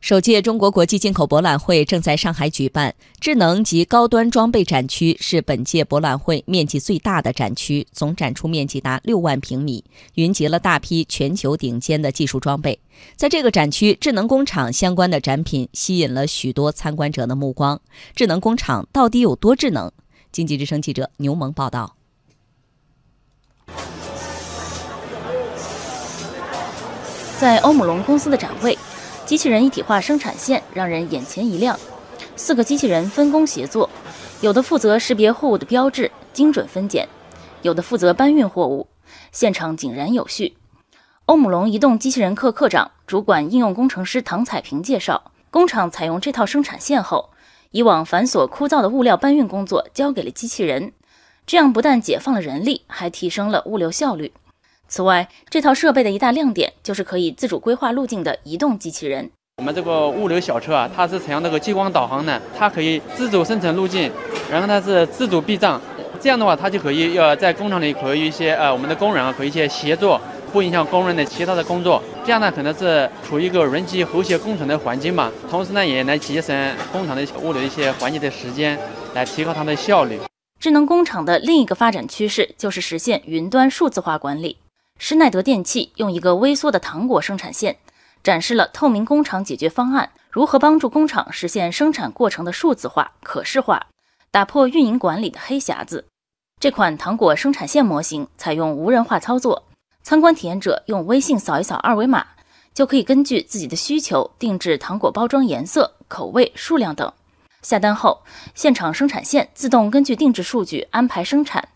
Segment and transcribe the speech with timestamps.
[0.00, 9.84] 首届中国国际进口博览会正在上海举办，智能及高端装备展区是本届博览会面积最大的展区，总展出面积达六万平米，
[10.14, 12.80] 云集了大批全球顶尖的技术装备。
[13.14, 17.78] 在这个展区，智能工厂相关的展品吸引了许多参观者的目光。
[18.16, 19.92] 智能工厂到底有多智能？
[20.32, 21.94] 经济之声记者牛萌报道。
[27.38, 28.76] 在欧姆龙公司的展位。
[29.30, 31.78] 机器人一体化生产线让人眼前一亮，
[32.34, 33.88] 四个机器人分工协作，
[34.40, 37.06] 有的负责识别货物的标志，精准分拣；
[37.62, 38.88] 有的负责搬运货物，
[39.30, 40.56] 现场井然有序。
[41.26, 47.30] 欧姆龙移动机器人课课长、主管应用工程师唐彩萍介绍，工厂采用这套生产线后，
[47.70, 50.92] 以往繁琐枯燥的物料搬运工作交给了机器人，
[51.46, 54.32] 这样不但解放了人力，还提升了物流效率。
[54.90, 59.30] 此外，这套设备的一大亮点就是可以自主规划路径的移动机器人。
[59.58, 64.10] 我们这个物流小车啊，它是采用那个激光导航的，它可以自主生成路径，
[64.50, 65.80] 然后它是自主避障。
[66.20, 70.20] 这样的话，它就可以要在工厂里和一些呃我们的工人啊，和一些协作，
[70.52, 72.02] 不影响工人的其他的工作。
[72.24, 75.30] 这样呢，可能是处于一个人机和谐共存的环境嘛。
[75.48, 78.76] 同时呢，也能节省工厂的物流一些环节的时间，
[79.14, 80.18] 来提高它的效率。
[80.58, 84.56] 智能工厂的另一个发展趋势就是实现云端数字化管理。
[85.02, 87.78] 施耐德电器用一个微缩的糖果生产线，
[88.22, 93.86] 展示了透明工厂解决方案如何帮助工厂实现生产过程的数字化、可视化，
[94.30, 96.04] 打破运营管理的黑匣子。
[96.60, 99.64] 这款糖果生产线模型采用无人化操作，
[100.02, 102.26] 参观体验者用微信扫一扫二维码，
[102.74, 107.10] 就可以根据自己的需求定制糖果包装颜色、口味、数量等。
[107.62, 108.22] 下单后，
[108.54, 111.66] 现场生产线自动根据定制数据安排生产。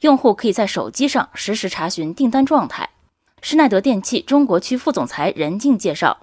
[0.00, 2.88] 用户可以在手机上实时查询订单状态。
[3.42, 6.18] 施耐德电器中国区副总裁任静介绍，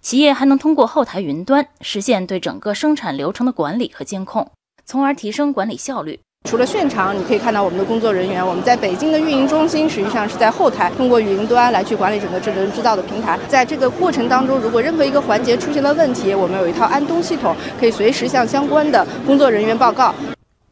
[0.00, 4.50] 企业还能通过后台云端实现对整个生产流程的管理和监控，
[4.86, 6.18] 从而提升管理效率。
[6.48, 13.38] 除了现场，你可以看到我们的工作人员，我们在北京的运营中心实际上是在后台通过云端来去管理整个智能制造的平台。
[13.48, 20.14] 在这个过程当中，如果任何一个环节出现了问题，我们有一套安东系统，可以随时向相关的工作人员报告。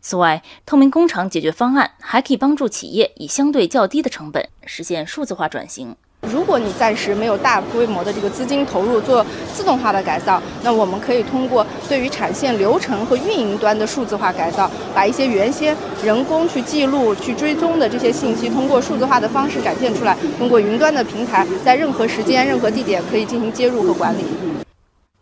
[0.08, 5.96] 此外，透明工厂解决方案还可以帮助企业以相对较低的成本实现数字化转型。
[6.30, 20.16] 如果你暂时没有大规模的这个资金投入做自动化的改造，那我们可以通过对于产线流程和运营端的数字化改造，把一些原先人工去记录、去追踪的这些信息，通过数字化的方式展现出来。
[20.38, 24.22] 通过云端的平台，在任何时间、任何地点可以进行接入和管理。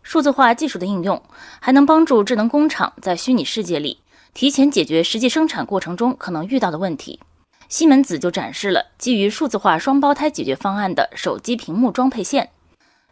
[0.03, 1.19] 数字化技术的应用
[1.59, 3.97] 还能帮助智能工厂在虚拟世界里。
[4.35, 7.21] 提前解决实际生产过程中可能遇到的问题，
[7.69, 12.49] 西门子就展示了基于数字化双胞胎解决方案的手机屏幕装配线。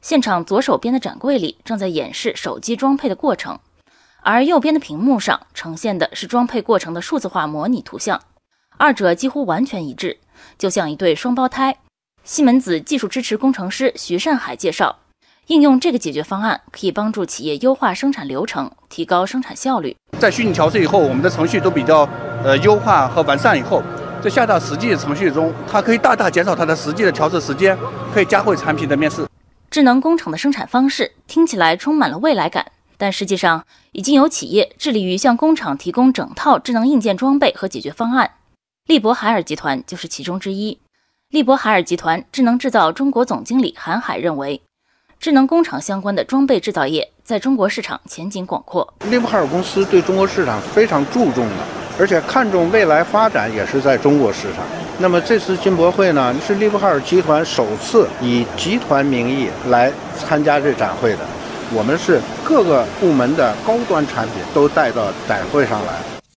[0.02, 3.58] 现场左手边的展柜里正在演示手机装配的过程，
[4.22, 8.22] 而右边的屏幕上呈现的是装配过程的数字化模拟图像，
[8.76, 10.20] 二者几乎完全一致，
[10.58, 11.78] 就像一对双胞胎。
[12.26, 15.00] 西门子技术支持工程师徐善海介绍。
[15.48, 19.96] 应用这个解决方案，可以帮助企业优化生产流程，提高生产效率。
[20.24, 22.08] 在虚拟调试以后，我们的程序都比较
[22.46, 23.84] 呃优化和完善以后，
[24.22, 27.78] 在下到实际的程序中，它可以大大减少它的实际的调试时间，
[28.14, 29.28] 可以加快产品的面试。
[29.70, 32.68] 智能工厂的生产方式听起来充满了未来感，
[32.98, 38.32] 但实际上已经有企业致力于向工厂提供整套智能硬件装备和解决方案。
[38.88, 40.80] 利博海尔集团就是其中之一。
[41.32, 44.62] 利博海尔集团智能制造中国总经理韩海认为。
[45.24, 48.94] 智能工厂相关的装备制造业在中国市场前景广阔。
[49.10, 51.56] 利博海尔公司对中国市场非常注重的，
[51.98, 54.66] 而且看重未来发展也是在中国市场。
[55.00, 61.20] 那么这次进博会呢，是利博海尔集团首次以集团名义来参加这展会的。
[61.74, 66.23] 我们是各个部门的高端产品都带到展会上来。